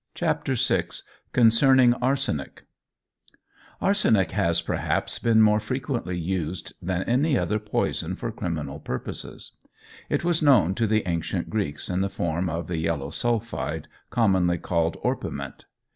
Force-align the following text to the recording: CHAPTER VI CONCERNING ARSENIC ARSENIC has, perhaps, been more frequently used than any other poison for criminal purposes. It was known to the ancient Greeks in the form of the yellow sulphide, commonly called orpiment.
CHAPTER 0.15 0.55
VI 0.55 0.85
CONCERNING 1.31 1.93
ARSENIC 2.01 2.63
ARSENIC 3.83 4.31
has, 4.31 4.59
perhaps, 4.59 5.19
been 5.19 5.43
more 5.43 5.59
frequently 5.59 6.17
used 6.17 6.73
than 6.81 7.03
any 7.03 7.37
other 7.37 7.59
poison 7.59 8.15
for 8.15 8.31
criminal 8.31 8.79
purposes. 8.79 9.51
It 10.09 10.23
was 10.23 10.41
known 10.41 10.73
to 10.73 10.87
the 10.87 11.07
ancient 11.07 11.51
Greeks 11.51 11.87
in 11.87 12.01
the 12.01 12.09
form 12.09 12.49
of 12.49 12.65
the 12.65 12.77
yellow 12.79 13.11
sulphide, 13.11 13.87
commonly 14.09 14.57
called 14.57 14.97
orpiment. 15.03 15.65